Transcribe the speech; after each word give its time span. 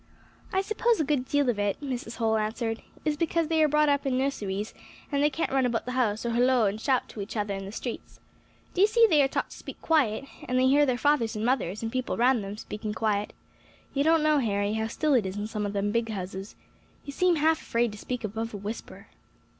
"I 0.51 0.63
suppose 0.63 0.99
a 0.99 1.03
good 1.03 1.25
deal 1.25 1.47
of 1.47 1.59
it," 1.59 1.79
Mrs. 1.79 2.15
Holl 2.15 2.37
answered, 2.37 2.81
"is 3.05 3.15
because 3.15 3.49
they 3.49 3.63
are 3.63 3.67
brought 3.67 3.87
up 3.87 4.03
in 4.03 4.17
nusseries, 4.17 4.73
and 5.11 5.21
they 5.21 5.29
can't 5.29 5.51
run 5.51 5.63
about 5.67 5.85
the 5.85 5.91
house, 5.91 6.25
or 6.25 6.31
holloa 6.31 6.73
or 6.73 6.77
shout 6.79 7.07
to 7.09 7.21
each 7.21 7.37
other 7.37 7.53
in 7.53 7.65
the 7.65 7.71
streets. 7.71 8.19
D' 8.73 8.79
ye 8.81 8.87
see 8.87 9.05
they 9.07 9.21
are 9.21 9.27
taught 9.27 9.51
to 9.51 9.57
speak 9.57 9.79
quiet, 9.79 10.25
and 10.47 10.57
they 10.57 10.65
hear 10.65 10.87
their 10.87 10.97
fathers 10.97 11.35
and 11.35 11.45
mothers, 11.45 11.83
and 11.83 11.91
people 11.91 12.17
round 12.17 12.43
them, 12.43 12.57
speaking 12.57 12.95
quiet. 12.95 13.31
You 13.93 14.03
dun't 14.03 14.23
know, 14.23 14.39
Harry, 14.39 14.73
how 14.73 14.87
still 14.87 15.13
it 15.13 15.27
is 15.27 15.37
in 15.37 15.45
some 15.45 15.67
of 15.67 15.73
them 15.73 15.91
big 15.91 16.09
houses, 16.09 16.55
you 17.05 17.11
seem 17.11 17.35
half 17.35 17.61
afraid 17.61 17.91
to 17.91 17.97
speak 17.99 18.23
above 18.23 18.55
a 18.55 18.57
whisper." 18.57 19.05